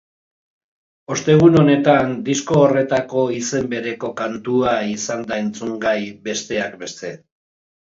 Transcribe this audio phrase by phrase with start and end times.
[1.15, 7.17] Ostegun honetan disko horretako izen bereko kantua izan da entzungai, besteak beste.